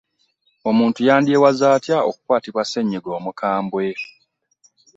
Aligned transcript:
Omuntu 0.69 0.99
yandyewazze 1.07 1.65
atya 1.75 1.97
okukwatibwa 2.09 2.63
ssenyiga 2.65 3.09
omukambwe. 3.17 3.85